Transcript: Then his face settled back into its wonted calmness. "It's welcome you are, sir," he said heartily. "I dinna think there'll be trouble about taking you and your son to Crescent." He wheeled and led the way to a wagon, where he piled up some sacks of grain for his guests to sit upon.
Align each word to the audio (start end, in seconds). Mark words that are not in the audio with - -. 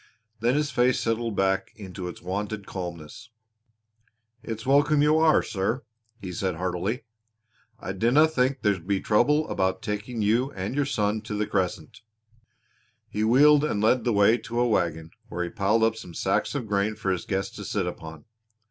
Then 0.39 0.55
his 0.55 0.71
face 0.71 0.99
settled 0.99 1.35
back 1.35 1.73
into 1.75 2.07
its 2.07 2.23
wonted 2.23 2.65
calmness. 2.65 3.29
"It's 4.41 4.65
welcome 4.65 5.03
you 5.03 5.19
are, 5.19 5.43
sir," 5.43 5.83
he 6.19 6.31
said 6.33 6.55
heartily. 6.55 7.03
"I 7.79 7.91
dinna 7.91 8.27
think 8.27 8.63
there'll 8.63 8.79
be 8.79 8.99
trouble 8.99 9.47
about 9.47 9.83
taking 9.83 10.23
you 10.23 10.51
and 10.53 10.73
your 10.73 10.87
son 10.87 11.21
to 11.21 11.45
Crescent." 11.45 12.01
He 13.09 13.23
wheeled 13.23 13.63
and 13.63 13.79
led 13.79 14.03
the 14.03 14.11
way 14.11 14.39
to 14.39 14.59
a 14.59 14.67
wagon, 14.67 15.11
where 15.29 15.43
he 15.43 15.51
piled 15.51 15.83
up 15.83 15.95
some 15.95 16.15
sacks 16.15 16.55
of 16.55 16.65
grain 16.65 16.95
for 16.95 17.11
his 17.11 17.25
guests 17.25 17.55
to 17.57 17.63
sit 17.63 17.85
upon. 17.85 18.25